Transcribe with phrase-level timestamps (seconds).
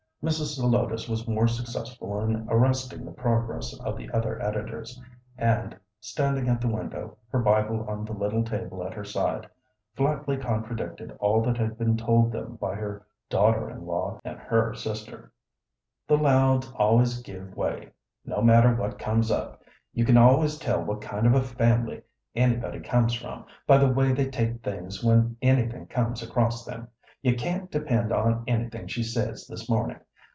[0.23, 0.57] Mrs.
[0.59, 5.01] Zelotes was more successful in arresting the progress of the other editors,
[5.35, 9.49] and (standing at the window, her Bible on the little table at her side)
[9.95, 14.75] flatly contradicted all that had been told them by her daughter in law and her
[14.75, 15.31] sister.
[16.07, 17.89] "The Louds always give way,
[18.23, 19.63] no matter what comes up.
[19.91, 22.03] You can always tell what kind of a family
[22.35, 26.89] anybody comes from by the way they take things when anything comes across them.
[27.23, 29.97] You can't depend on anything she says this morning.